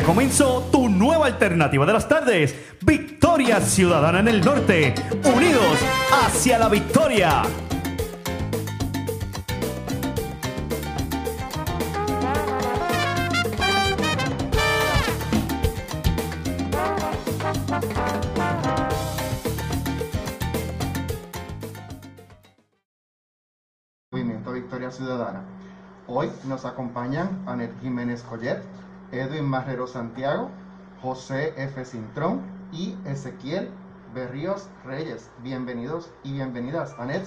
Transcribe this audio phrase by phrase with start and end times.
[0.00, 2.54] Ya comenzó tu nueva alternativa de las tardes.
[2.80, 4.94] Victoria Ciudadana en el Norte.
[5.24, 5.76] Unidos
[6.10, 7.42] hacia la victoria.
[24.10, 25.44] Movimiento Victoria Ciudadana.
[26.06, 28.62] Hoy nos acompañan Anet Jiménez Collet,
[29.12, 30.50] Edwin Marrero Santiago,
[31.02, 31.84] José F.
[31.84, 33.68] Cintrón y Ezequiel
[34.14, 35.28] Berríos Reyes.
[35.38, 37.26] Bienvenidos y bienvenidas, Anet.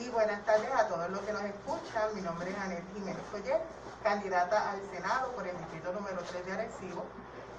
[0.00, 2.12] Y buenas tardes a todos los que nos escuchan.
[2.16, 3.60] Mi nombre es Anet Jiménez Collet,
[4.02, 7.04] candidata al Senado por el distrito número 3 de Arecibo.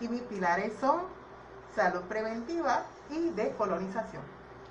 [0.02, 1.04] Y mis pilares son
[1.74, 4.24] salud preventiva y descolonización.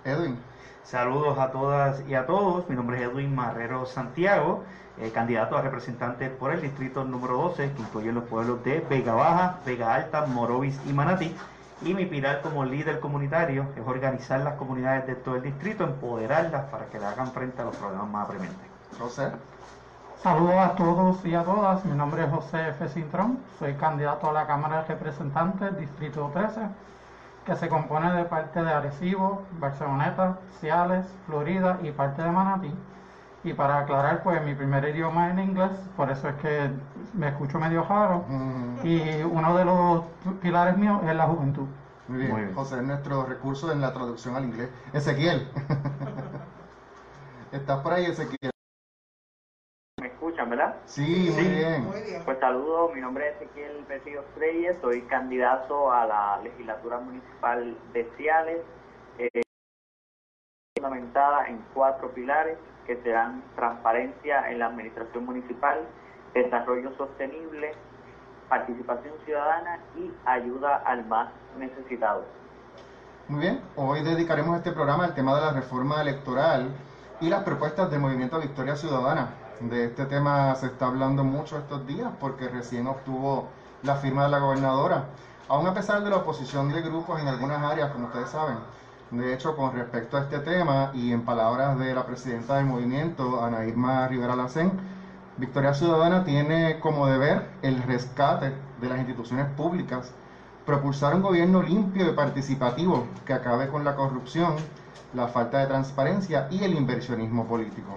[0.04, 0.38] Edwin.
[0.84, 2.68] Saludos a todas y a todos.
[2.68, 4.64] Mi nombre es Edwin Marrero Santiago,
[5.00, 9.14] eh, candidato a representante por el distrito número 12, que incluye los pueblos de Vega
[9.14, 11.34] Baja, Vega Alta, Morovis y Manatí.
[11.82, 16.66] Y mi pilar como líder comunitario es organizar las comunidades de todo el distrito, empoderarlas
[16.66, 18.68] para que le hagan frente a los problemas más apremiantes.
[18.98, 19.32] José.
[20.22, 21.82] Saludos a todos y a todas.
[21.86, 22.86] Mi nombre es José F.
[22.90, 23.38] Cintrón.
[23.58, 26.60] Soy candidato a la Cámara de Representantes, Distrito 13,
[27.46, 32.74] que se compone de parte de Arecibo, Barceloneta, Ciales, Florida y parte de Manatí.
[33.42, 36.70] Y para aclarar, pues mi primer idioma es en inglés, por eso es que
[37.14, 38.24] me escucho medio raro.
[38.28, 40.04] Mm, Y uno de los
[40.42, 41.66] pilares míos es la juventud.
[42.08, 42.30] Muy bien.
[42.32, 42.54] Muy bien.
[42.54, 44.68] José es nuestro recurso en la traducción al inglés.
[44.92, 45.48] Ezequiel.
[47.52, 48.50] ¿Estás por ahí, Ezequiel?
[50.00, 50.76] ¿Me escuchan, verdad?
[50.84, 51.48] Sí, muy Sí.
[51.48, 51.84] bien.
[51.86, 52.22] Muy bien.
[52.24, 58.04] Pues saludos, mi nombre es Ezequiel Berríos Reyes, soy candidato a la legislatura municipal de
[58.16, 58.60] Ciales,
[59.18, 59.42] eh,
[60.76, 62.56] fundamentada en cuatro pilares
[62.90, 65.78] que serán transparencia en la administración municipal,
[66.34, 67.72] desarrollo sostenible,
[68.48, 72.24] participación ciudadana y ayuda al más necesitado.
[73.28, 76.66] Muy bien, hoy dedicaremos este programa al tema de la reforma electoral
[77.20, 79.34] y las propuestas del Movimiento Victoria Ciudadana.
[79.60, 83.46] De este tema se está hablando mucho estos días porque recién obtuvo
[83.84, 85.04] la firma de la gobernadora,
[85.48, 88.56] aún a pesar de la oposición de grupos en algunas áreas, como ustedes saben.
[89.10, 93.42] De hecho, con respecto a este tema y en palabras de la presidenta del movimiento,
[93.44, 94.70] Ana Irma Rivera Lacén,
[95.36, 100.12] Victoria Ciudadana tiene como deber el rescate de las instituciones públicas
[100.64, 104.54] propulsar un gobierno limpio y participativo que acabe con la corrupción,
[105.12, 107.90] la falta de transparencia y el inversionismo político.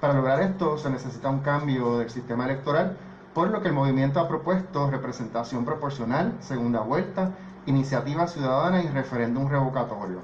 [0.00, 2.96] Para lograr esto se necesita un cambio del sistema electoral,
[3.32, 7.30] por lo que el movimiento ha propuesto representación proporcional, segunda vuelta,
[7.68, 10.20] iniciativa ciudadana y referéndum revocatorio.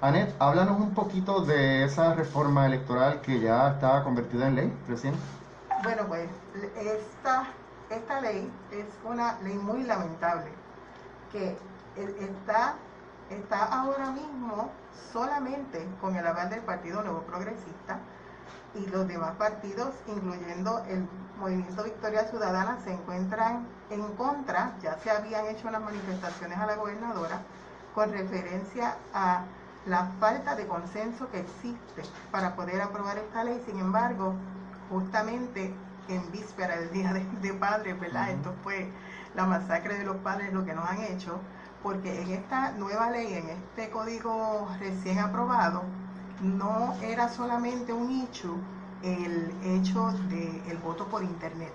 [0.00, 5.14] Anet, háblanos un poquito de esa reforma electoral que ya está convertida en ley recién.
[5.82, 6.28] Bueno, pues
[6.76, 7.44] esta,
[7.90, 10.50] esta ley es una ley muy lamentable
[11.32, 11.56] que
[11.96, 12.74] está,
[13.30, 14.70] está ahora mismo
[15.12, 17.98] solamente con el aval del Partido Nuevo Progresista
[18.74, 21.08] y los demás partidos, incluyendo el
[21.38, 26.76] Movimiento Victoria Ciudadana, se encuentran en contra, ya se habían hecho unas manifestaciones a la
[26.76, 27.40] gobernadora
[27.94, 29.44] con referencia a
[29.86, 33.62] la falta de consenso que existe para poder aprobar esta ley.
[33.66, 34.34] Sin embargo,
[34.90, 35.72] justamente
[36.08, 38.30] en víspera del Día de, de Padres, ¿verdad?
[38.30, 38.90] Esto fue
[39.34, 41.38] la masacre de los padres lo que nos han hecho,
[41.82, 45.82] porque en esta nueva ley, en este código recién aprobado,
[46.40, 48.56] no era solamente un hecho
[49.02, 51.72] el hecho del voto por internet.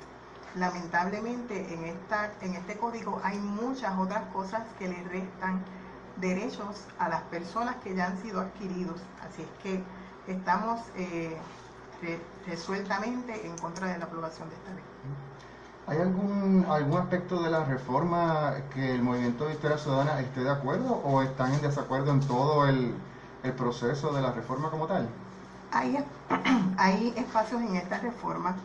[0.56, 5.64] Lamentablemente en, esta, en este código hay muchas otras cosas que le restan
[6.18, 9.02] derechos a las personas que ya han sido adquiridos.
[9.22, 9.84] Así es que
[10.32, 11.38] estamos eh,
[12.02, 14.84] re- resueltamente en contra de la aprobación de esta ley.
[15.88, 20.94] ¿Hay algún, algún aspecto de la reforma que el Movimiento Victoria Ciudadana esté de acuerdo
[21.04, 22.94] o están en desacuerdo en todo el,
[23.44, 25.08] el proceso de la reforma como tal?
[25.72, 25.98] Hay,
[26.78, 28.56] hay espacios en esta reforma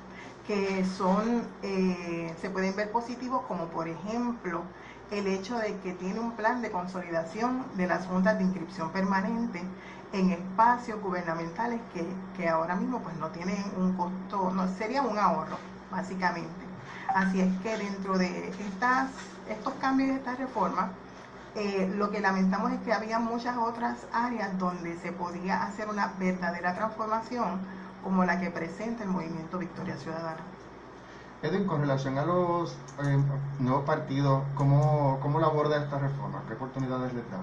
[0.46, 4.62] que son, eh, se pueden ver positivos, como por ejemplo
[5.10, 9.62] el hecho de que tiene un plan de consolidación de las juntas de inscripción permanente
[10.12, 12.06] en espacios gubernamentales que,
[12.36, 15.56] que ahora mismo pues no tienen un costo, no sería un ahorro,
[15.90, 16.66] básicamente.
[17.08, 19.10] Así es que dentro de estas,
[19.48, 20.90] estos cambios y estas reformas,
[21.56, 26.12] eh, lo que lamentamos es que había muchas otras áreas donde se podía hacer una
[26.18, 27.60] verdadera transformación,
[28.04, 30.40] como la que presenta el movimiento Victoria Ciudadana.
[31.42, 32.72] Edwin, con relación a los
[33.04, 33.18] eh,
[33.58, 36.42] nuevos partidos, ¿cómo, ¿cómo lo aborda esta reforma?
[36.46, 37.38] ¿Qué oportunidades les da?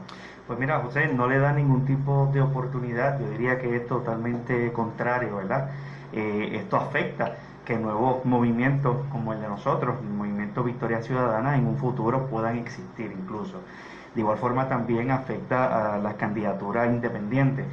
[0.48, 4.74] Pues mira, José, no le da ningún tipo de oportunidad, yo diría que es totalmente
[4.74, 5.70] contrario, ¿verdad?
[6.12, 11.66] Eh, esto afecta que nuevos movimientos como el de nosotros, el movimiento Victoria Ciudadana en
[11.66, 13.62] un futuro puedan existir incluso.
[14.14, 17.66] De igual forma también afecta a las candidaturas independientes.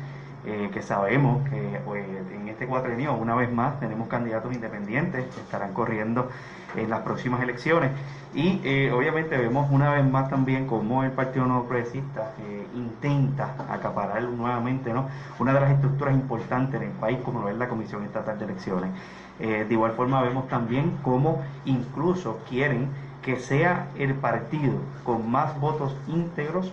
[0.46, 5.40] Eh, que sabemos que pues, en este cuatrenio, una vez más, tenemos candidatos independientes que
[5.40, 6.30] estarán corriendo
[6.76, 7.90] en las próximas elecciones.
[8.34, 13.54] Y eh, obviamente vemos una vez más también cómo el Partido Nuevo Progresista eh, intenta
[13.68, 15.08] acaparar nuevamente ¿no?
[15.38, 18.44] una de las estructuras importantes en el país, como lo es la Comisión Estatal de
[18.46, 18.90] Elecciones.
[19.38, 22.88] de igual forma vemos también cómo incluso quieren
[23.22, 26.72] que sea el partido con más votos íntegros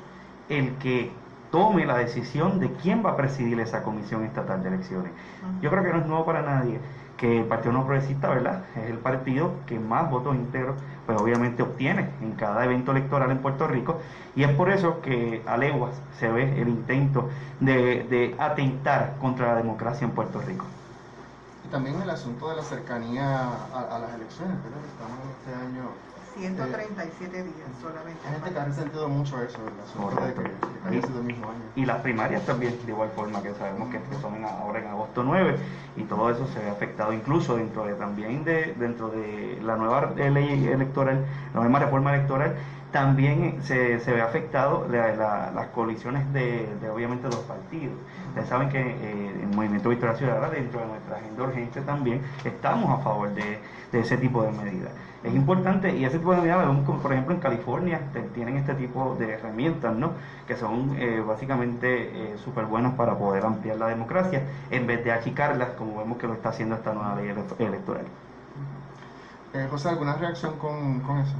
[0.49, 1.11] el que
[1.57, 5.11] tome la decisión de quién va a presidir esa comisión estatal de elecciones.
[5.59, 6.79] Yo creo que no es nuevo para nadie
[7.17, 8.63] que el Partido No Progresista, ¿verdad?
[8.75, 10.75] Es el partido que más votos íntegros,
[11.07, 13.99] pues obviamente obtiene en cada evento electoral en Puerto Rico,
[14.35, 17.27] y es por eso que a leguas se ve el intento
[17.59, 20.65] de, atentar contra la democracia en Puerto Rico.
[21.65, 24.79] Y también el asunto de la cercanía a, las elecciones, ¿verdad?
[24.93, 25.89] Estamos este año
[26.37, 28.19] 137 días solamente.
[28.27, 31.61] Hay gente que ha resentido mucho eso, asunto de que, que sido el mismo año.
[31.75, 35.57] Y las primarias también, de igual forma que sabemos que son ahora en agosto 9,
[35.95, 40.11] y todo eso se ve afectado incluso dentro de también de dentro de la nueva
[40.15, 42.55] ley electoral, la nueva reforma electoral,
[42.91, 47.95] también se, se ve afectado las coaliciones de, obviamente los partidos.
[48.29, 52.99] Ustedes saben que eh, el Movimiento Victoria Ciudadana, dentro de nuestra agenda urgente también, estamos
[52.99, 53.59] a favor de,
[53.91, 54.91] de ese tipo de medidas
[55.27, 58.01] es importante y ese tipo de medidas, por ejemplo en California,
[58.33, 60.11] tienen este tipo de herramientas, ¿no?
[60.47, 65.11] Que son eh, básicamente eh, súper buenas para poder ampliar la democracia, en vez de
[65.11, 68.05] achicarlas, como vemos que lo está haciendo esta nueva ley electoral.
[69.53, 71.35] Eh, José, ¿alguna reacción con, con eso?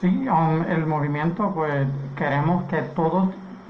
[0.00, 1.86] Sí, um, el movimiento, pues
[2.16, 3.28] queremos que todos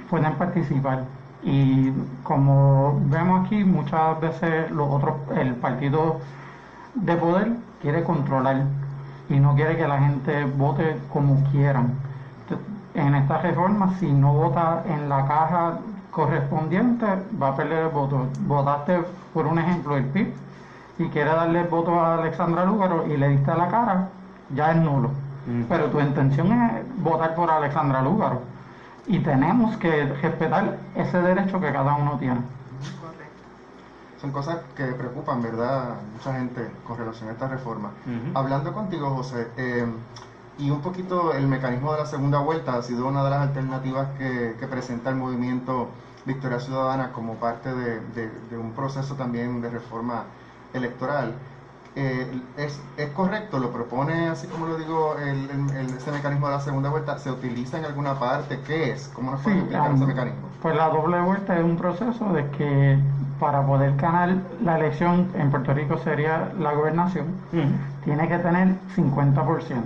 [0.09, 1.05] puedan participar.
[1.43, 1.91] Y
[2.23, 6.21] como vemos aquí, muchas veces los otros, el partido
[6.95, 8.63] de poder quiere controlar
[9.31, 11.95] y no quiere que la gente vote como quieran.
[12.95, 15.79] En esta reforma, si no vota en la caja
[16.11, 17.07] correspondiente,
[17.41, 18.27] va a perder el voto.
[18.41, 19.01] Votaste,
[19.33, 20.35] por un ejemplo, el PIB
[20.99, 24.09] y quiere darle el voto a Alexandra Lúgaro y le diste a la cara,
[24.55, 25.11] ya es nulo.
[25.69, 28.43] Pero tu intención es votar por Alexandra Lúgaro.
[29.07, 32.41] Y tenemos que respetar ese derecho que cada uno tiene
[34.21, 35.95] son cosas que preocupan, ¿verdad?
[36.13, 37.91] Mucha gente con relación a esta reforma.
[38.35, 39.87] Hablando contigo, José, eh,
[40.59, 44.09] y un poquito el mecanismo de la segunda vuelta ha sido una de las alternativas
[44.19, 45.89] que, presenta el movimiento
[46.27, 50.25] Victoria Ciudadana como parte de, un proceso también de reforma
[50.75, 51.35] electoral.
[51.97, 55.49] Eh, es, es, correcto, lo propone así como lo digo, el,
[55.97, 58.61] ese mecanismo de la segunda vuelta, ¿se utiliza en alguna parte?
[58.65, 59.11] ¿Qué es?
[59.15, 60.49] ¿Cómo nos puede explicar ese mecanismo?
[60.63, 62.99] Pues la doble vuelta es un proceso de que
[63.41, 67.27] para poder ganar la elección en Puerto Rico sería la gobernación,
[68.05, 69.83] tiene que tener 50%.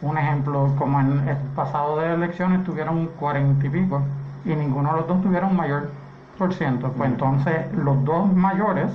[0.00, 4.00] Un ejemplo, como en el pasado de elecciones tuvieron 40 y pico
[4.44, 5.90] y ninguno de los dos tuvieron mayor
[6.38, 6.92] por ciento.
[6.92, 8.92] Pues entonces los dos mayores,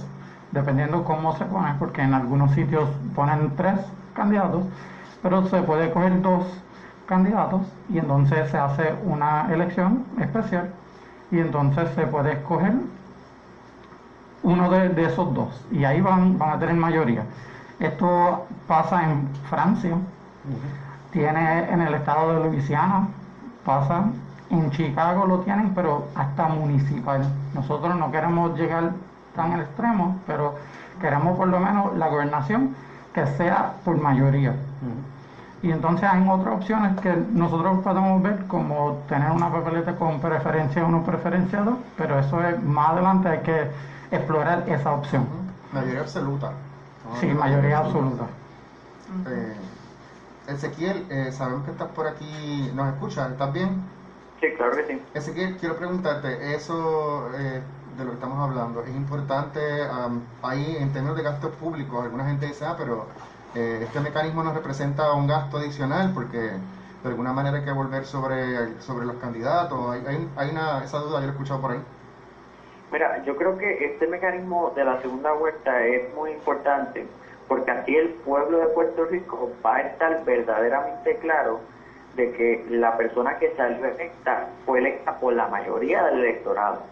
[0.53, 3.79] dependiendo cómo se ponen, porque en algunos sitios ponen tres
[4.15, 4.63] candidatos,
[5.21, 6.45] pero se puede coger dos
[7.05, 10.69] candidatos y entonces se hace una elección especial
[11.31, 12.75] y entonces se puede escoger
[14.43, 17.23] uno de, esos dos y ahí van, van a tener mayoría.
[17.79, 19.95] Esto pasa en Francia,
[21.11, 23.07] tiene en el estado de Luisiana,
[23.65, 24.05] pasa
[24.49, 27.23] en Chicago lo tienen, pero hasta municipal.
[27.53, 28.91] Nosotros no queremos llegar
[29.35, 30.55] tan al extremo, pero
[31.01, 32.75] queremos por lo menos la gobernación
[33.13, 34.53] que sea por mayoría.
[35.61, 40.83] Y entonces hay otras opciones que nosotros podemos ver como tener una papeleta con preferencia
[40.83, 43.71] 1, preferencia 2, pero eso es más adelante hay que
[44.15, 45.27] explorar esa opción.
[45.71, 46.51] Mayoría absoluta.
[47.19, 48.25] Sí, mayoría absoluta.
[49.27, 49.55] Eh,
[50.47, 53.31] Ezequiel, eh, sabemos que estás por aquí, ¿nos escuchas?
[53.31, 53.83] ¿Estás bien?
[54.39, 55.01] Sí, claro que sí.
[55.13, 57.61] Ezequiel, quiero preguntarte, eso eh,
[57.97, 59.59] de lo que estamos hablando, es importante
[60.41, 63.07] ahí en términos de gastos públicos, alguna gente dice, ah, pero
[63.53, 68.81] este mecanismo nos representa un gasto adicional porque de alguna manera hay que volver sobre,
[68.81, 71.83] sobre los candidatos, hay, hay, hay una, esa duda, yo lo he escuchado por ahí.
[72.93, 77.07] Mira, yo creo que este mecanismo de la segunda vuelta es muy importante
[77.47, 81.59] porque así el pueblo de Puerto Rico va a estar verdaderamente claro
[82.15, 86.83] de que la persona que salió electa fue electa por la mayoría del electorado.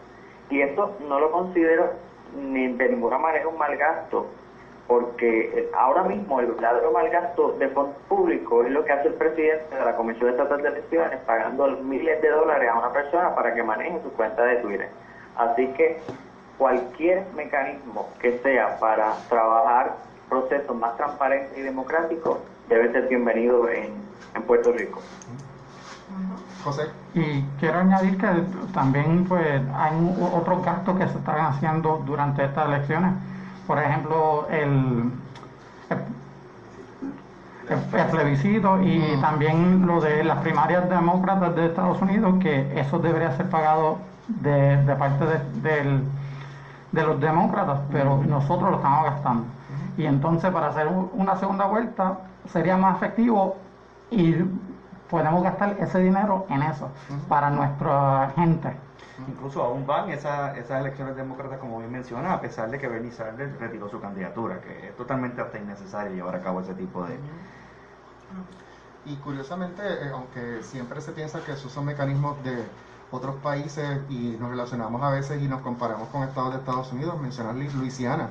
[0.50, 1.92] Y esto no lo considero
[2.36, 4.26] ni de ninguna manera un mal gasto,
[4.88, 9.14] porque ahora mismo el verdadero mal gasto de fondos públicos es lo que hace el
[9.14, 13.54] presidente de la Comisión Estatal de Elecciones pagando miles de dólares a una persona para
[13.54, 14.90] que maneje su cuenta de Twitter.
[15.38, 16.02] Así que
[16.58, 19.96] cualquier mecanismo que sea para trabajar
[20.30, 22.38] procesos más transparentes y democráticos,
[22.70, 23.90] debe ser bienvenido en,
[24.36, 25.02] en Puerto Rico.
[26.64, 26.84] José.
[27.14, 28.28] Y quiero añadir que
[28.74, 33.14] también pues hay otros gastos que se están haciendo durante estas elecciones.
[33.68, 35.12] Por ejemplo, el,
[37.70, 43.00] el, el plebiscito y también lo de las primarias demócratas de Estados Unidos, que eso
[43.00, 43.98] debería ser pagado
[44.40, 46.04] de, de parte de, del-
[46.92, 49.44] de los demócratas, pero nosotros lo estamos gastando.
[49.98, 52.18] Y entonces para hacer una segunda vuelta
[52.52, 53.56] sería más efectivo
[54.10, 54.36] y
[55.10, 56.90] podemos gastar ese dinero en eso,
[57.30, 58.76] para nuestra gente.
[59.28, 63.12] Incluso aún van esas, esas elecciones demócratas, como bien menciona, a pesar de que Bernie
[63.12, 67.18] Sanders retiró su candidatura, que es totalmente hasta innecesario llevar a cabo ese tipo de...
[69.06, 72.66] Y curiosamente, eh, aunque siempre se piensa que esos son mecanismos de
[73.12, 77.22] otros países y nos relacionamos a veces y nos comparamos con estados de Estados Unidos,
[77.22, 78.30] mencionar Lu- Luisiana,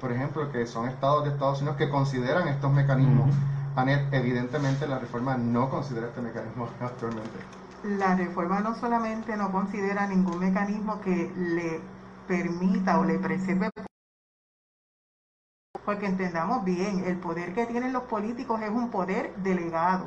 [0.00, 3.30] por ejemplo, que son estados de Estados Unidos que consideran estos mecanismos.
[3.76, 7.38] Anet, evidentemente la reforma no considera este mecanismo actualmente.
[7.84, 11.80] La reforma no solamente no considera ningún mecanismo que le
[12.26, 13.70] permita o le preserve,
[15.84, 20.06] porque entendamos bien, el poder que tienen los políticos es un poder delegado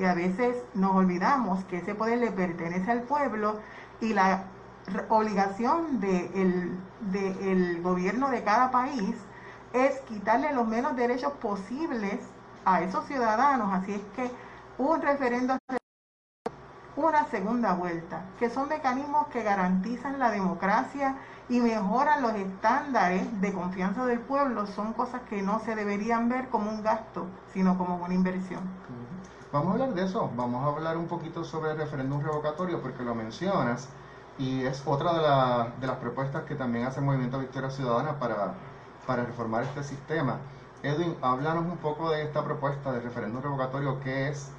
[0.00, 3.60] y a veces nos olvidamos que ese poder le pertenece al pueblo
[4.00, 4.44] y la
[5.10, 9.14] obligación del de gobierno de cada país
[9.74, 12.18] es quitarle los menos derechos posibles
[12.64, 14.30] a esos ciudadanos, así es que
[14.78, 15.58] un referendo
[16.96, 21.16] una segunda vuelta, que son mecanismos que garantizan la democracia
[21.48, 26.48] y mejoran los estándares de confianza del pueblo, son cosas que no se deberían ver
[26.48, 28.60] como un gasto, sino como una inversión.
[29.52, 33.02] Vamos a hablar de eso, vamos a hablar un poquito sobre el referéndum revocatorio porque
[33.02, 33.88] lo mencionas
[34.38, 38.18] y es otra de, la- de las propuestas que también hace el Movimiento Victoria Ciudadana
[38.18, 38.54] para,
[39.26, 40.38] reformar este sistema.
[40.82, 44.56] Edwin, háblanos un poco de esta propuesta de referéndum revocatorio, ¿qué es?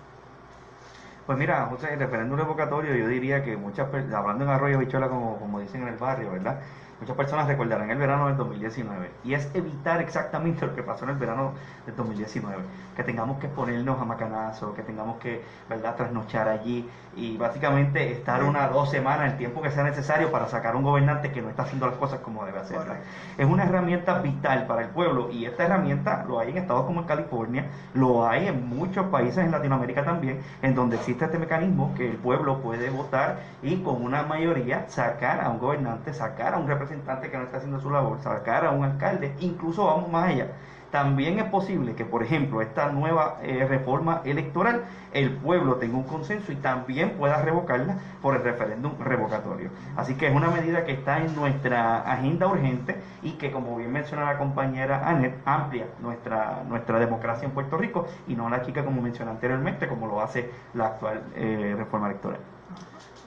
[1.26, 5.10] Pues mira, José, el referéndum revocatorio, yo diría que muchas personas, hablando en arroyo bichuela
[5.10, 6.62] como, como dicen en el barrio, ¿verdad?
[7.02, 11.10] Muchas personas recordarán el verano del 2019 y es evitar exactamente lo que pasó en
[11.10, 11.54] el verano
[11.88, 12.58] del 2019,
[12.96, 18.44] que tengamos que ponernos a macanazo, que tengamos que, ¿verdad?, trasnochar allí y básicamente estar
[18.44, 21.64] una dos semanas, el tiempo que sea necesario para sacar un gobernante que no está
[21.64, 23.00] haciendo las cosas como debe hacerlas.
[23.36, 27.02] Es una herramienta vital para el pueblo y esta herramienta lo hay en estados como
[27.02, 27.66] en California,
[27.96, 32.18] lo hay en muchos países en Latinoamérica también, en donde existe este mecanismo que el
[32.18, 36.91] pueblo puede votar y con una mayoría sacar a un gobernante, sacar a un representante
[37.30, 40.48] que no está haciendo su labor, sacar a un alcalde, incluso vamos más allá.
[40.92, 44.84] También es posible que, por ejemplo, esta nueva eh, reforma electoral,
[45.14, 49.70] el pueblo tenga un consenso y también pueda revocarla por el referéndum revocatorio.
[49.96, 53.92] Así que es una medida que está en nuestra agenda urgente y que, como bien
[53.94, 58.84] menciona la compañera Anet, amplia nuestra, nuestra democracia en Puerto Rico y no la chica,
[58.84, 62.40] como mencioné anteriormente, como lo hace la actual eh, reforma electoral.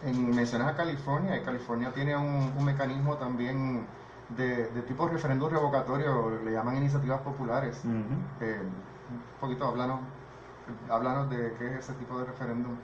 [0.04, 3.87] En, mencionas a California California tiene un mecanismo también
[4.28, 7.88] de, de tipo referéndum revocatorio, le llaman iniciativas populares.
[8.40, 8.62] Eh,
[9.11, 10.00] un poquito háblanos,
[10.88, 12.76] háblanos de qué es ese tipo de referéndum.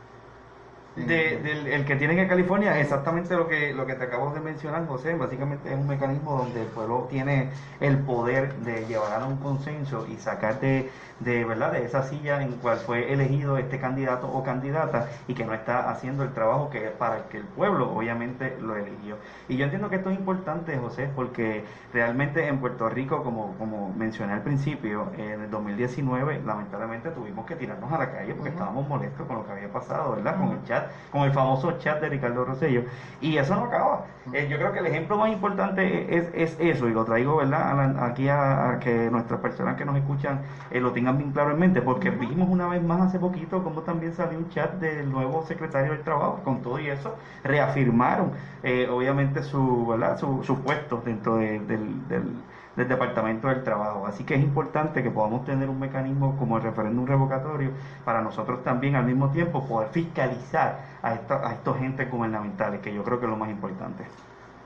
[0.96, 4.32] De- del el que tienen en California es exactamente lo que, lo que te acabo
[4.34, 5.14] de mencionar, José.
[5.14, 10.04] Básicamente es un mecanismo donde el pueblo tiene el poder de llevar a un consenso
[10.08, 11.72] y sacar de, de, ¿verdad?
[11.72, 15.88] de esa silla en cual fue elegido este candidato o candidata y que no está
[15.90, 19.18] haciendo el trabajo que es para el que el pueblo obviamente lo eligió.
[19.48, 23.92] Y yo entiendo que esto es importante, José, porque realmente en Puerto Rico, como, como
[23.94, 28.86] mencioné al principio, en el 2019 lamentablemente tuvimos que tirarnos a la calle porque estábamos
[28.88, 30.36] molestos con lo que había pasado, ¿verdad?
[30.36, 30.79] Con el chat,
[31.10, 32.84] con el famoso chat de Ricardo Rosello.
[33.18, 34.06] Y eso no acaba.
[34.32, 37.70] Eh, yo creo que el ejemplo más importante es, es eso, y lo traigo, ¿verdad?
[37.70, 41.32] A la- aquí a, a que nuestras personas que nos escuchan eh, lo tengan bien
[41.32, 44.74] claro en mente, porque vimos una vez más hace poquito cómo también salió un chat
[44.74, 48.32] del nuevo secretario del Trabajo, con todo y eso reafirmaron,
[48.62, 50.16] eh, obviamente, su, ¿verdad?
[50.16, 52.44] Su, su puesto dentro de- del, del,
[52.76, 54.06] del Departamento del Trabajo.
[54.06, 58.62] Así que es importante que podamos tener un mecanismo como el referéndum revocatorio para nosotros
[58.62, 63.18] también al mismo tiempo poder fiscalizar a, esta- a estos entes gubernamentales, que yo creo
[63.20, 64.06] que es lo más importante.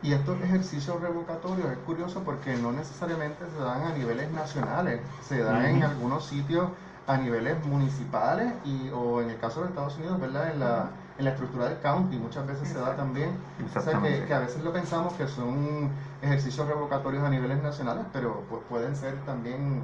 [0.01, 5.43] Y estos ejercicios revocatorios es curioso porque no necesariamente se dan a niveles nacionales, se
[5.43, 6.73] dan en algunos sitios
[7.07, 10.51] a niveles municipales y o en el caso de Estados Unidos, ¿verdad?
[10.51, 13.45] En la, en la estructura del county muchas veces se da también.
[13.75, 13.95] O sea
[14.27, 18.97] que a veces lo pensamos que son ejercicios revocatorios a niveles nacionales, pero pu- pueden
[18.97, 19.83] ser también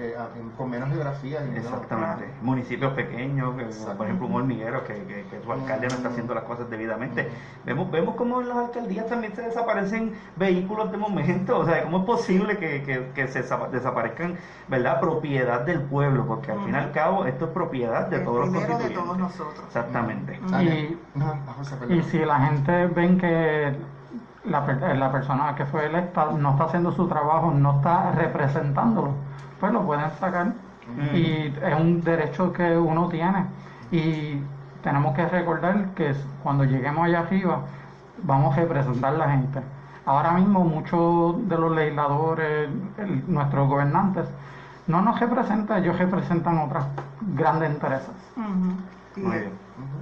[0.00, 0.14] eh,
[0.56, 1.40] con menos geografía.
[1.44, 2.30] Y Exactamente.
[2.40, 3.52] Municipios pequeños,
[3.96, 4.94] por ejemplo un hormiguero, que,
[5.28, 7.28] que, su alcalde no está haciendo las cosas debidamente.
[7.64, 11.58] Vemos vemos cómo en las alcaldías también se desaparecen vehículos de momento.
[11.58, 14.36] O sea, ¿cómo es posible que, que se desaparezcan,
[14.68, 15.00] ¿verdad?
[15.00, 18.50] Propiedad del pueblo, porque al fin y al cabo esto es propiedad de todos los
[18.50, 18.88] constituyentes.
[18.90, 19.64] de todos nosotros.
[19.66, 20.38] Exactamente.
[20.62, 20.96] Y,
[21.88, 23.74] y si la gente ven que
[24.44, 24.60] la,
[24.94, 29.12] la persona que fue electa no está haciendo su trabajo, no está representándolo,
[29.60, 30.52] pues lo pueden sacar.
[31.12, 33.44] Y es un derecho que uno tiene.
[33.90, 34.40] Y
[34.82, 37.60] tenemos que recordar que cuando lleguemos allá arriba,
[38.22, 39.60] vamos a representar a la gente.
[40.06, 42.70] Ahora mismo muchos de los legisladores,
[43.26, 44.26] nuestros gobernantes,
[44.86, 46.86] no nos representan, ellos representan otras
[47.34, 48.14] grandes intereses.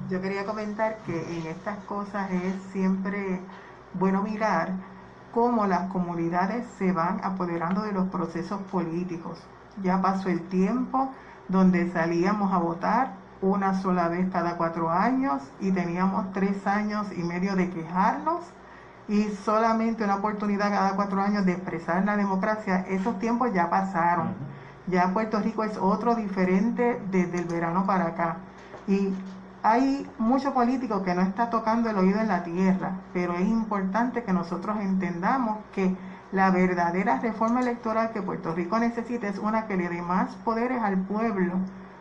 [0.08, 3.40] Yo quería comentar que en estas cosas es siempre
[3.98, 4.72] bueno mirar
[5.32, 9.38] cómo las comunidades se van apoderando de los procesos políticos.
[9.82, 11.10] Ya pasó el tiempo
[11.48, 13.12] donde salíamos a votar
[13.42, 18.40] una sola vez cada cuatro años y teníamos tres años y medio de quejarnos
[19.08, 22.86] y solamente una oportunidad cada cuatro años de expresar la democracia.
[22.88, 24.34] Esos tiempos ya pasaron.
[24.88, 28.36] Ya Puerto Rico es otro diferente desde el verano para acá.
[28.88, 29.12] Y
[29.62, 34.22] hay mucho político que no está tocando el oído en la tierra, pero es importante
[34.22, 35.96] que nosotros entendamos que
[36.32, 40.82] la verdadera reforma electoral que Puerto Rico necesita es una que le dé más poderes
[40.82, 41.54] al pueblo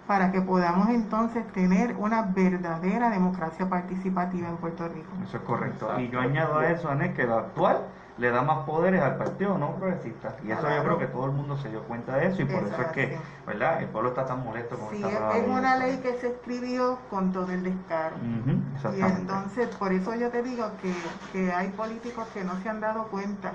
[0.07, 5.09] para que podamos entonces tener una verdadera democracia participativa en Puerto Rico.
[5.23, 5.99] Eso es correcto.
[5.99, 7.77] Y yo añado a eso, Anel, que lo actual
[8.17, 10.35] le da más poderes al partido no progresista.
[10.43, 12.63] Y eso yo creo que todo el mundo se dio cuenta de eso y por
[12.63, 13.81] eso es que, ¿verdad?
[13.81, 17.31] El pueblo está tan molesto con sí, esta es una ley que se escribió con
[17.33, 18.15] todo el descaro.
[18.23, 20.93] y entonces, por eso yo te digo que,
[21.33, 23.53] que hay políticos que no se han dado cuenta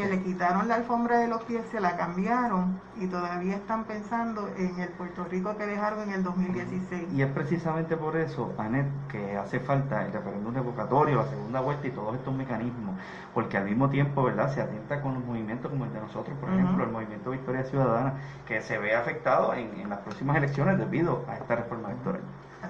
[0.00, 4.48] que le quitaron la alfombra de los pies, se la cambiaron y todavía están pensando
[4.56, 7.12] en el Puerto Rico que dejaron en el 2016.
[7.12, 11.86] Y es precisamente por eso, Anet, que hace falta el referéndum revocatorio, la segunda vuelta
[11.86, 12.96] y todos estos mecanismos,
[13.34, 16.48] porque al mismo tiempo, ¿verdad?, se atenta con los movimientos como el de nosotros, por
[16.48, 18.14] ejemplo, el movimiento Victoria Ciudadana,
[18.46, 22.22] que se ve afectado en, en las próximas elecciones debido a esta reforma electoral.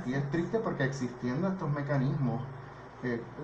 [0.04, 2.42] Y es triste porque existiendo estos mecanismos,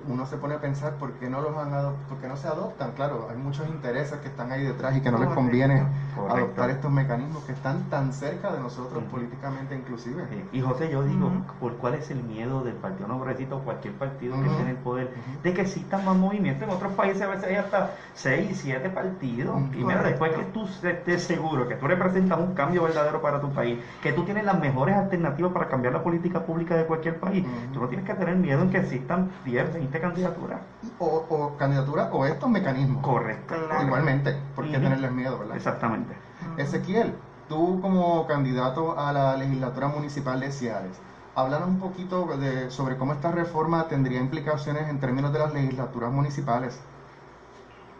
[0.08, 1.70] uno se pone a pensar por qué no los han
[2.08, 2.92] por qué no se adoptan.
[2.92, 5.86] Claro, hay muchos intereses que están ahí detrás y que no les conviene
[6.28, 10.24] adoptar estos mecanismos que están tan cerca de nosotros políticamente inclusive.
[10.52, 14.40] Y José, yo digo, ¿por cuál es el miedo del Partido No o cualquier partido
[14.40, 15.10] que esté en el poder
[15.42, 16.68] de que existan más movimientos?
[16.68, 19.60] En otros países a veces hay hasta 6, 7 partidos.
[19.74, 23.50] Y mira, después que tú estés seguro que tú representas un cambio verdadero para tu
[23.52, 27.44] país, que tú tienes las mejores alternativas para cambiar la política pública de cualquier país,
[27.72, 30.60] tú no tienes que tener miedo en que existan 10, 20 candidaturas.
[30.98, 33.02] O, o candidaturas o estos mecanismos.
[33.02, 33.54] Correcto.
[33.82, 35.56] Igualmente, ¿por qué tenerles miedo, verdad?
[35.56, 36.14] Exactamente.
[36.58, 37.14] Ezequiel,
[37.48, 41.00] tú como candidato a la legislatura municipal de Ciales,
[41.36, 46.10] háblanos un poquito de, sobre cómo esta reforma tendría implicaciones en términos de las legislaturas
[46.10, 46.80] municipales.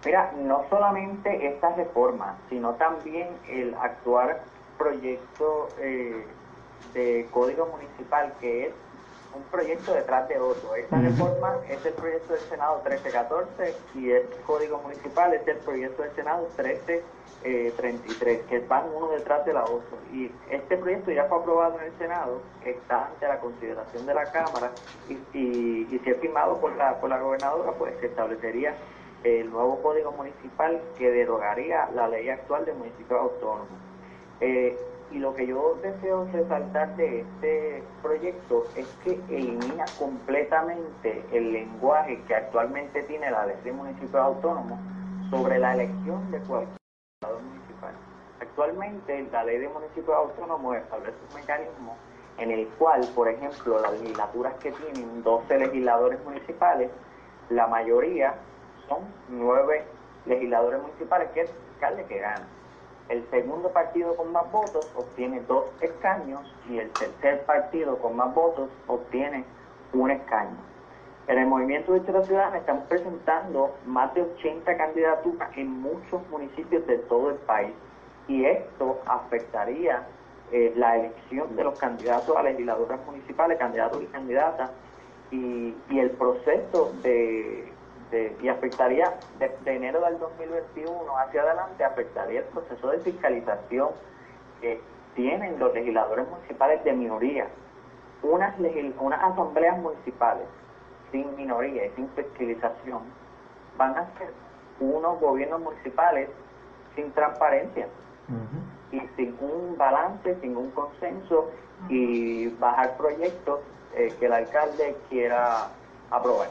[0.05, 4.39] Mira, no solamente esta reforma, sino también el actual
[4.79, 6.27] proyecto eh,
[6.93, 8.75] de código municipal que es
[9.37, 10.75] un proyecto detrás de otro.
[10.75, 16.03] Esta reforma es el proyecto del Senado 1314 y el Código Municipal es el proyecto
[16.03, 19.99] del Senado 1333, que van uno detrás de la otro.
[20.13, 24.25] Y este proyecto ya fue aprobado en el Senado, está ante la consideración de la
[24.33, 24.71] Cámara
[25.09, 28.75] y, y, y si es firmado por la, por la gobernadora, pues se establecería
[29.25, 33.69] el nuevo Código Municipal que derogaría la ley actual de municipios autónomos.
[34.41, 34.77] Eh,
[35.11, 42.21] y lo que yo deseo resaltar de este proyecto es que elimina completamente el lenguaje
[42.27, 44.79] que actualmente tiene la ley de municipios autónomos
[45.31, 46.79] sobre la elección de cualquier
[47.23, 47.95] legislador municipal.
[48.41, 51.97] Actualmente la ley de municipios autónomos establece un mecanismo
[52.39, 56.91] en el cual, por ejemplo, las legislaturas que tienen 12 legisladores municipales,
[57.49, 58.35] la mayoría
[58.89, 59.85] son nueve
[60.27, 62.47] legisladores municipales, que es alcalde que gana.
[63.09, 68.35] El segundo partido con más votos obtiene dos escaños y el tercer partido con más
[68.35, 69.45] votos obtiene
[69.93, 70.57] un escaño.
[71.29, 76.87] En el Movimiento de la Ciudadana estamos presentando más de 80 candidaturas en muchos municipios
[76.87, 77.73] de todo el país
[78.29, 80.07] y esto afectaría
[80.53, 84.71] eh, la elección de los candidatos a legisladoras municipales, candidatos y candidatas,
[85.33, 87.73] y el proceso de
[88.13, 93.89] y afectaría de, enero del 2021 hacia adelante, afectaría el proceso de fiscalización
[94.61, 94.81] que
[95.15, 97.49] tienen los legisladores municipales de minoría.
[98.23, 98.55] Unas,
[99.01, 100.47] unas asambleas municipales
[101.11, 103.03] sin minoría y sin fiscalización
[103.77, 104.33] van a ser
[104.81, 106.29] unos gobiernos municipales
[106.95, 107.89] sin transparencia.
[108.93, 111.51] y sin un balance, sin un consenso
[111.89, 113.61] y bajar proyectos
[113.95, 115.69] eh, que el alcalde quiera
[116.11, 116.49] aprobar.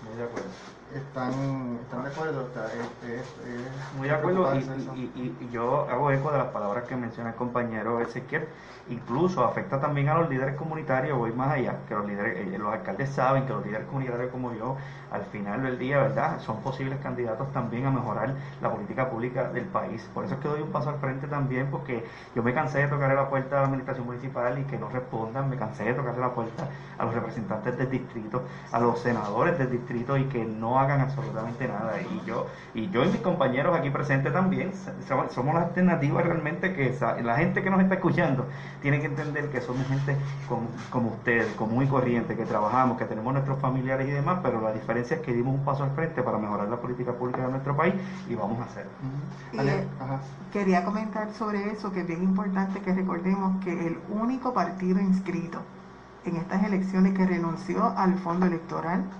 [0.00, 0.77] Muy de acuerdo.
[0.94, 2.40] ¿Están, están de acuerdo?
[2.46, 6.46] Está- es- es- es Muy de acuerdo y, y- y- yo hago eco de las
[6.48, 8.46] palabras que menciona el compañero Ezequiel.
[8.88, 12.72] Incluso afecta también a los líderes comunitarios, voy más allá, que los líderes, eh, los
[12.72, 14.76] alcaldes saben que los líderes comunitarios como yo,
[15.12, 16.38] al final del día, ¿verdad?
[16.40, 20.08] Son posibles candidatos también a mejorar la política pública del país.
[20.14, 22.02] Por eso es que doy un paso al frente también, porque
[22.34, 25.50] yo me cansé de tocarle la puerta a la administración municipal y que no respondan,
[25.50, 29.70] me cansé de tocarle la puerta a los representantes del distrito, a los senadores del
[29.70, 32.00] distrito y que no hagan absolutamente nada.
[32.00, 36.72] Y yo y yo y mis compañeros aquí presentes también so- somos la alternativa realmente
[36.74, 38.46] que la gente que nos está escuchando
[38.80, 43.04] tiene que entender que somos gente como, como ustedes, común y corriente, que trabajamos, que
[43.06, 46.22] tenemos nuestros familiares y demás, pero la diferencia es que dimos un paso al frente
[46.22, 47.94] para mejorar la política pública de nuestro país
[48.26, 48.92] y vamos a hacerlo.
[49.56, 49.88] Eh.
[50.50, 55.66] Quería comentar sobre eso, que es bien importante que recordemos que el único partido inscrito
[56.24, 59.10] en estas elecciones que renunció al fondo electoral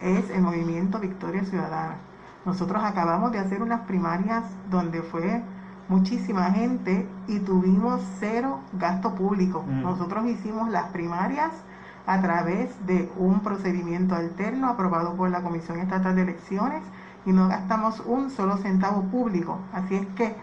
[0.00, 1.96] es el movimiento Victoria Ciudadana.
[2.44, 5.42] Nosotros acabamos de hacer unas primarias donde fue
[5.88, 9.64] muchísima gente y tuvimos cero gasto público.
[9.66, 9.82] Mm.
[9.82, 11.50] Nosotros hicimos las primarias
[12.06, 16.82] a través de un procedimiento alterno aprobado por la Comisión Estatal de Elecciones
[17.26, 19.58] y no gastamos un solo centavo público.
[19.72, 20.34] Así es que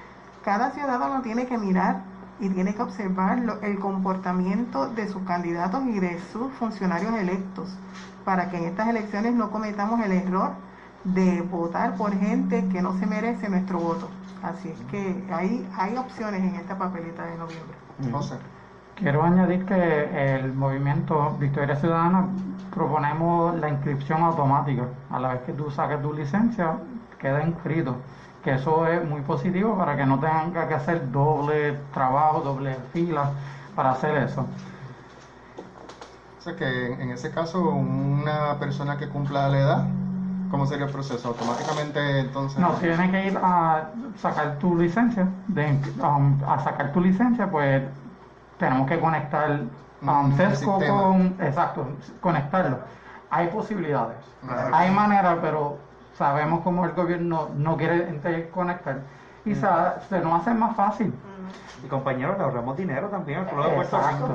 [0.43, 2.03] cada ciudadano tiene que mirar
[2.39, 7.69] y tiene que observar lo- el comportamiento de sus candidatos y de sus funcionarios electos
[8.25, 10.51] para que en estas elecciones no cometamos el error
[11.03, 14.09] de votar por gente que no se merece nuestro voto.
[14.41, 17.75] Así es que hay, hay opciones en esta papeleta de noviembre.
[18.11, 18.35] José.
[18.95, 22.27] Quiero añadir que el movimiento Victoria Ciudadana
[22.73, 24.83] proponemos la inscripción automática.
[25.11, 26.77] A la vez que tú saques tu licencia,
[27.19, 27.97] queda inscrito.
[28.45, 33.31] Que eso es muy positivo para que no tenga que hacer doble trabajo, doble fila
[33.75, 34.45] para hacer eso.
[36.37, 39.87] O sea que en, ese caso, una persona que cumpla la edad,
[40.51, 41.29] ¿cómo sería el proceso?
[41.29, 42.59] Automáticamente entonces...
[42.59, 45.27] No, tienes que ir a sacar tu licencia.
[45.47, 47.81] De, um, a sacar tu licencia, pues
[48.59, 49.59] tenemos que conectar
[50.03, 51.01] um, Mm, Sesco sistema.
[51.01, 51.35] con.
[51.39, 51.87] Exacto,
[52.21, 52.77] conectarlo.
[53.31, 54.17] Hay posibilidades.
[54.45, 54.75] Claro.
[54.75, 55.79] Hay manera, pero
[56.17, 58.99] sabemos cómo el gobierno no quiere interconectar.
[59.45, 59.55] Y Mm.
[59.55, 59.67] se,
[60.09, 61.13] se nos hace más fácil.
[61.83, 63.97] Y compañeros, le ahorramos dinero también al pueblo de Puerto.
[63.97, 64.27] Rico.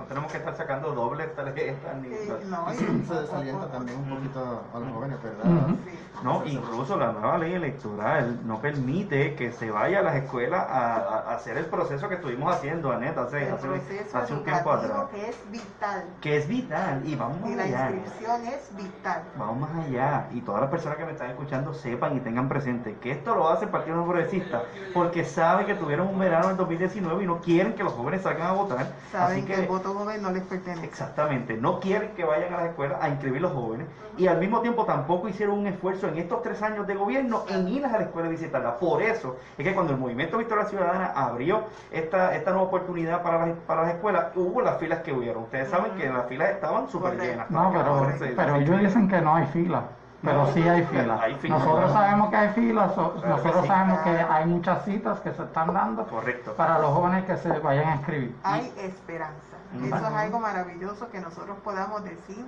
[0.00, 2.08] No tenemos que estar sacando dobles tarjetas ni...
[2.08, 2.66] Sí, no,
[3.06, 5.68] Se desalienta también un poquito a los jóvenes, ¿verdad?
[5.84, 5.98] Sí.
[6.24, 11.34] No, incluso la nueva ley electoral no permite que se vaya a las escuelas a,
[11.34, 15.08] hacer el proceso que estuvimos haciendo, Anet, hace, El hace, hace un tiempo atrás.
[15.10, 17.90] que es vital Que es vital y vamos y más la allá.
[17.90, 19.22] inscripción es vital.
[19.36, 22.96] Vamos más allá y todas las personas que me están escuchando sepan y tengan presente
[23.02, 24.62] que esto lo hace el Partido No Progresista
[24.94, 28.48] porque sabe que tuvieron un verano en 2019 y no quieren que los jóvenes salgan
[28.48, 28.86] a votar.
[29.12, 30.84] Saben Así que, el voto joven no les pertenece.
[30.84, 34.60] Exactamente, no quieren que vayan a las escuelas a inscribir los jóvenes y al mismo
[34.60, 38.02] tiempo tampoco hicieron un esfuerzo en estos tres años de gobierno en ir a la
[38.02, 38.78] escuela y visitarla.
[38.78, 43.46] Por eso es que cuando el Movimiento Victoria Ciudadana abrió esta, esta nueva oportunidad para
[43.46, 45.44] las, para las escuelas, hubo las filas que hubieron.
[45.44, 47.50] Ustedes saben que las filas estaban súper llenas.
[47.50, 49.84] No, pero, pero ellos dicen que no hay fila.
[50.22, 51.18] Pero sí hay fila.
[51.22, 51.92] hay fila, Nosotros claro.
[52.06, 53.68] sabemos que hay fila, so- Claro que nosotros sí.
[53.68, 56.54] sabemos que hay muchas citas que se están dando Correcto.
[56.56, 58.36] para los jóvenes que se vayan a inscribir.
[58.42, 59.56] Hay esperanza.
[59.76, 59.86] Ujú.
[59.86, 62.44] Eso es algo maravilloso que nosotros podamos decir.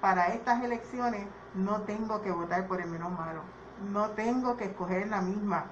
[0.00, 3.40] Para estas elecciones no tengo que votar por el menos malo.
[3.92, 5.64] No tengo que escoger la misma.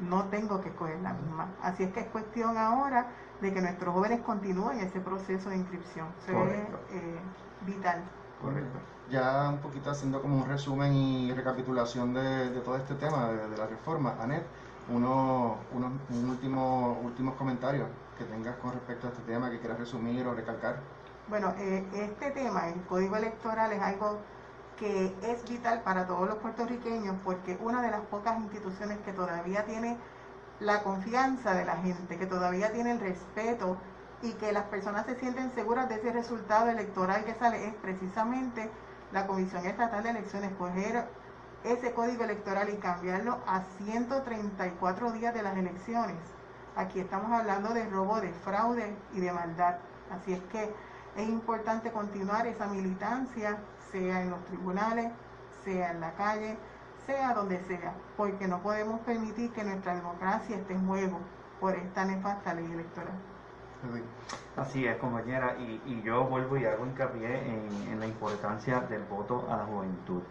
[0.00, 1.46] No tengo que escoger la misma.
[1.62, 3.06] Así es que es cuestión ahora
[3.40, 6.08] de que nuestros jóvenes continúen ese proceso de inscripción.
[6.26, 6.60] Eso es
[6.92, 7.18] eh,
[7.62, 8.02] vital.
[8.42, 8.78] Correcto.
[9.10, 13.66] Ya un poquito haciendo como un resumen y recapitulación de, todo este tema de, la
[13.66, 14.16] reforma.
[14.20, 14.44] Anet,
[14.90, 19.78] uno, unos un último, últimos comentarios que tengas con respecto a este tema que quieras
[19.78, 20.80] resumir o recalcar.
[21.28, 24.18] Bueno, eh, este tema, el código electoral, es algo
[24.78, 29.64] que es vital para todos los puertorriqueños porque una de las pocas instituciones que todavía
[29.64, 29.96] tiene
[30.60, 33.76] la confianza de la gente, que todavía tiene el respeto
[34.22, 38.70] y que las personas se sienten seguras de ese resultado electoral que sale es precisamente
[39.12, 41.06] la Comisión Estatal de Elecciones, coger
[41.64, 46.16] ese código electoral y cambiarlo a 134 días de las elecciones.
[46.76, 49.76] Aquí estamos hablando de robo, de fraude y de maldad.
[50.10, 50.72] Así es que
[51.16, 53.58] es importante continuar esa militancia,
[53.90, 55.12] sea en los tribunales,
[55.64, 56.56] sea en la calle,
[57.06, 61.18] sea donde sea, porque no podemos permitir que nuestra democracia esté en juego
[61.58, 63.27] por esta nefasta ley electoral.
[64.56, 69.04] Así es, compañera, y, y yo vuelvo y hago hincapié en, en la importancia del
[69.04, 70.24] voto a la juventud.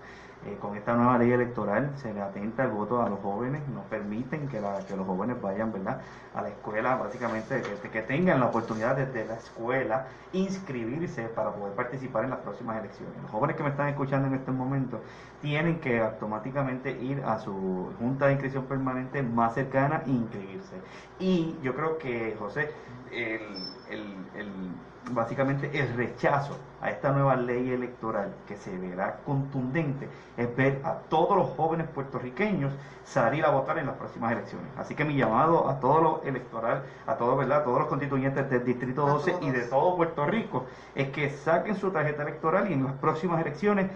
[0.45, 3.82] Eh, con esta nueva ley electoral se le atenta el voto a los jóvenes, no
[3.89, 6.00] permiten que, la, que los jóvenes vayan ¿verdad?
[6.36, 11.73] a la escuela, básicamente que, que tengan la oportunidad desde la escuela inscribirse para poder
[11.73, 13.19] participar en las próximas elecciones.
[13.23, 15.02] Los jóvenes que me están escuchando en este momento
[15.41, 20.76] tienen que automáticamente ir a su junta de inscripción permanente más cercana e inscribirse.
[21.19, 22.71] Y yo creo que, José,
[23.12, 23.41] el,
[23.89, 24.76] el, el
[25.12, 30.93] básicamente el rechazo a esta nueva ley electoral que se verá contundente es ver a
[31.10, 32.72] todos los jóvenes puertorriqueños
[33.04, 34.67] salir a votar en las próximas elecciones.
[34.78, 37.63] Así que mi llamado a todos los electoral, a todos, ¿verdad?
[37.63, 41.89] todos los constituyentes del Distrito 12 y de todo Puerto Rico, es que saquen su
[41.91, 43.89] tarjeta electoral y en las próximas elecciones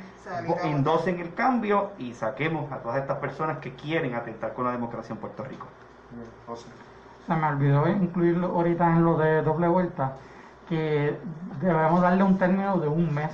[0.64, 5.14] endosen el cambio y saquemos a todas estas personas que quieren atentar con la democracia
[5.14, 5.68] en Puerto Rico.
[7.28, 10.14] Se me olvidó incluirlo ahorita en lo de doble vuelta
[10.70, 11.18] que
[11.62, 13.32] debemos darle un término de un mes.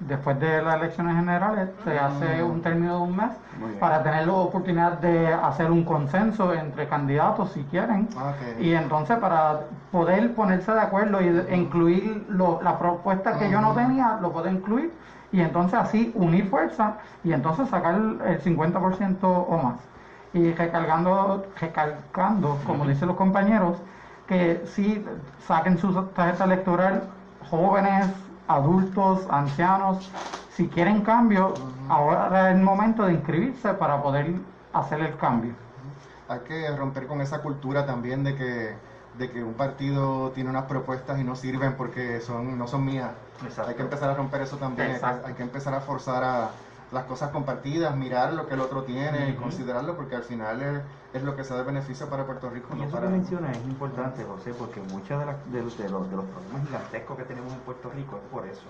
[0.00, 1.98] Después de las elecciones generales se mm.
[1.98, 3.30] hace un término de un mes
[3.78, 8.08] para tener la oportunidad de hacer un consenso entre candidatos si quieren.
[8.58, 9.60] Y entonces para
[9.92, 14.48] poder ponerse de acuerdo y incluir lo, la propuesta que yo no tenía, lo puedo
[14.48, 14.90] incluir
[15.32, 19.80] y entonces así unir fuerza y entonces sacar el 50% o más.
[20.32, 23.76] Y recargando, recalcando, como dicen los compañeros,
[24.30, 25.04] que sí
[25.44, 27.02] saquen su tarjeta electoral
[27.50, 28.06] jóvenes,
[28.46, 30.08] adultos, ancianos.
[30.52, 31.52] Si quieren cambio,
[31.88, 34.34] ahora es el momento de inscribirse para poder
[34.72, 35.52] hacer el cambio.
[36.28, 38.76] Hay que romper con esa cultura también de que,
[39.18, 43.10] de que un partido tiene unas propuestas y no sirven porque son no son mías.
[43.66, 44.96] Hay que empezar a romper eso también.
[45.02, 46.50] hay que empezar a forzar a,
[46.92, 50.82] las cosas compartidas, mirar lo que el otro tiene y considerarlo, porque al final es,
[51.14, 52.74] es, lo que se da beneficio para Puerto Rico.
[52.76, 56.66] Y eso que menciona es importante, José, porque muchos de, de, los, de, los, problemas
[56.66, 58.64] gigantescos que tenemos en Puerto Rico es por eso.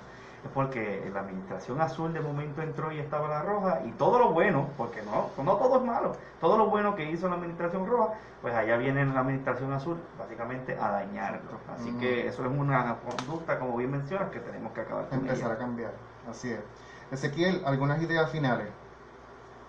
[0.45, 4.33] Es porque la administración azul de momento entró y estaba la roja, y todo lo
[4.33, 8.15] bueno, porque no, no todo es malo, todo lo bueno que hizo la administración roja,
[8.41, 11.41] pues allá viene la administración azul básicamente a dañarlo.
[11.75, 15.53] Así que eso es una conducta, como bien mencionas, que tenemos que acabar con Empezar
[15.53, 15.93] a cambiar,
[16.29, 16.61] así es.
[17.11, 18.68] Ezequiel, ¿algunas ideas finales?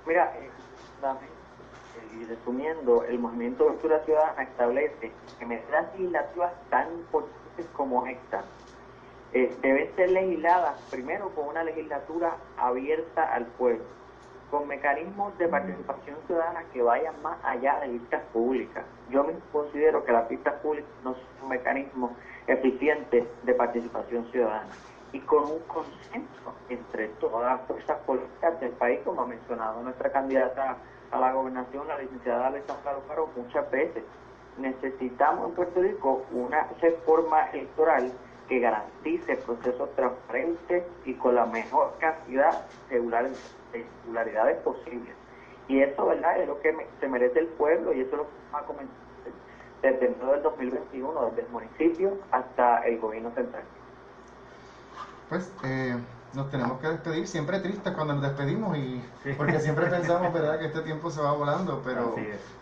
[0.06, 0.50] Mira, eh,
[2.20, 8.44] y resumiendo, el movimiento de cultura ciudadana establece que medidas legislativas tan importantes como esta
[9.34, 13.86] eh, deben ser legisladas primero con una legislatura abierta al pueblo,
[14.52, 18.86] con mecanismos de participación ciudadana que vayan más allá de vistas públicas.
[19.10, 24.70] Yo me considero que las vistas públicas no son un mecanismo eficiente de participación ciudadana
[25.14, 30.12] y con un consenso entre todas las fuerzas políticas del país, como ha mencionado nuestra
[30.12, 30.78] candidata
[31.12, 34.04] a la gobernación, la licenciada Alessandra López, muchas veces.
[34.58, 38.12] Necesitamos en Puerto Rico una reforma electoral
[38.48, 43.34] que garantice procesos transparentes y con la mejor cantidad de
[43.72, 45.16] regularidades posibles.
[45.68, 48.30] Y eso, ¿verdad?, es lo que se merece el pueblo y eso es lo que
[48.52, 48.96] vamos a comenzar
[49.82, 53.64] desde el del 2021, desde el municipio hasta el gobierno central
[55.32, 55.96] pues eh,
[56.34, 57.26] nos tenemos que despedir.
[57.26, 59.02] Siempre triste cuando nos despedimos y
[59.38, 62.16] porque siempre pensamos, verdad, que este tiempo se va volando, pero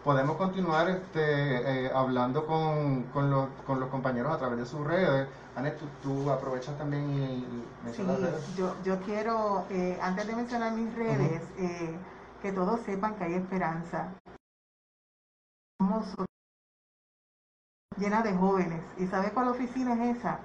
[0.04, 4.86] podemos continuar este, eh, hablando con, con, los, con los compañeros a través de sus
[4.86, 5.28] redes.
[5.56, 10.94] Anet, tú, aprovechas también y, mencionas sí, Yo, yo quiero, eh, antes de mencionar mis
[10.94, 11.42] redes,
[12.44, 14.14] que todos sepan que hay esperanza.
[15.80, 16.06] Somos
[17.98, 18.84] llena de jóvenes.
[19.00, 20.40] ¿Y sabe cuál oficina es esa?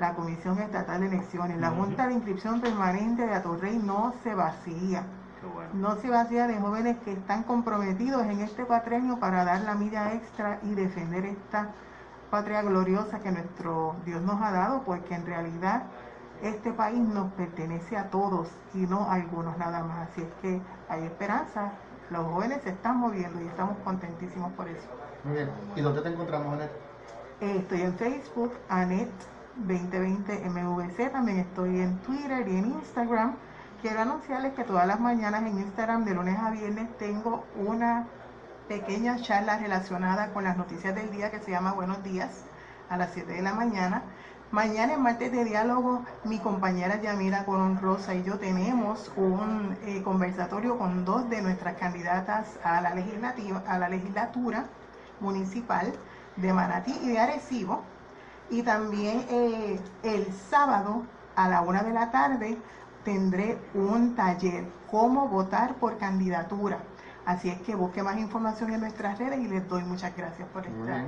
[0.00, 1.58] La Comisión Estatal de Elecciones.
[1.58, 5.04] La Junta de Inscripción Permanente de Atorrey no se vacía.
[5.74, 10.14] No se vacía de jóvenes que están comprometidos en este cuatrenio para dar la milla
[10.14, 11.68] extra y defender esta
[12.30, 15.84] patria gloriosa que nuestro Dios nos ha dado, porque en realidad
[16.42, 20.08] este país nos pertenece a todos y no a algunos nada más.
[20.10, 21.72] Así es que hay esperanza.
[22.10, 24.88] Los jóvenes se están moviendo y estamos contentísimos por eso.
[25.24, 25.50] Muy bien.
[25.76, 26.70] ¿Y dónde te encontramos, Anet?
[27.40, 29.08] estoy en Facebook, Anet
[29.56, 31.10] 2020 MVC.
[31.10, 33.34] También estoy en Twitter y en Instagram.
[33.82, 38.06] Quiero anunciarles que todas las mañanas en Instagram, de lunes a viernes, tengo una
[38.68, 42.44] pequeña charla relacionada con las noticias del día que se llama Buenos Días
[42.88, 44.02] a las 7 de la mañana.
[44.52, 50.02] Mañana en martes de diálogo, mi compañera Yamira Colón Rosa y yo tenemos un eh,
[50.02, 54.64] conversatorio con dos de nuestras candidatas a la legislativa, a la legislatura
[55.20, 55.92] municipal
[56.34, 57.84] de Manatí y de Arecibo.
[58.50, 61.04] Y también eh, el sábado
[61.36, 62.58] a la una de la tarde
[63.04, 66.78] tendré un taller, cómo votar por candidatura.
[67.26, 70.66] Así es que busque más información en nuestras redes y les doy muchas gracias por
[70.66, 71.04] estar.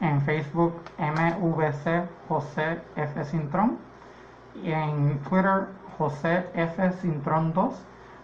[0.00, 3.24] En Facebook, MVC José F.
[3.24, 3.78] Cintrón.
[4.62, 5.66] Y en Twitter,
[5.98, 6.92] José F.
[7.00, 7.74] Cintrón 2.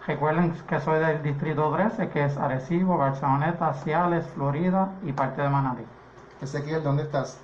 [0.07, 5.49] Recuerden que soy del Distrito 13, que es Arecibo, Barceloneta, Ciales, Florida y parte de
[5.49, 5.83] Manatí.
[6.41, 7.39] Ezequiel, ¿dónde estás?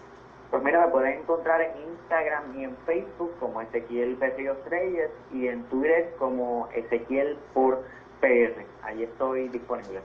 [0.53, 5.47] Pues mira, me pueden encontrar en Instagram y en Facebook como Ezequiel Berríos Reyes y
[5.47, 7.83] en Twitter como Ezequiel por
[8.21, 8.63] PR.
[8.83, 10.01] Ahí estoy disponible.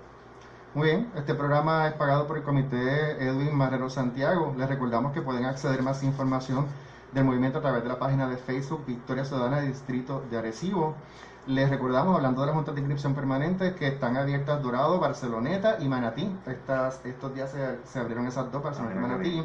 [0.72, 4.54] Muy bien, este programa es pagado por el Comité Edwin Marrero Santiago.
[4.56, 6.66] Les recordamos que pueden acceder más información
[7.12, 10.94] del movimiento a través de la página de Facebook Victoria Ciudadana Distrito de Arecibo.
[11.48, 15.88] Les recordamos, hablando de las juntas de inscripción permanente, que están abiertas Dorado, Barceloneta y
[15.88, 16.30] Manatí.
[16.46, 19.42] Estas, estos días se, se abrieron esas dos, Barceloneta y Manatí.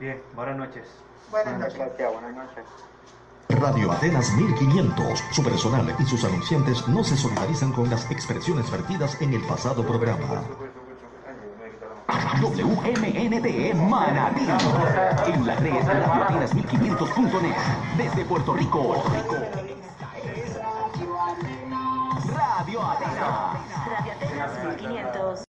[0.00, 0.84] Bien, buenas noches.
[1.30, 1.76] Buenas noches.
[1.76, 2.64] Gracias, buenas noches.
[3.48, 5.24] Radio Atenas 1500.
[5.32, 9.86] Su personal y sus anunciantes no se solidarizan con las expresiones vertidas en el pasado
[9.86, 10.42] programa.
[12.08, 14.46] WMNT Manatí.
[15.26, 17.56] En la red radioatenas1500.net.
[17.96, 19.02] Desde Puerto Rico.
[22.34, 23.30] Radio Atenas.
[23.86, 25.40] Radio Atenas 1500.